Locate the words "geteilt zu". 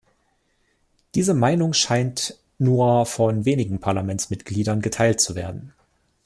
4.81-5.35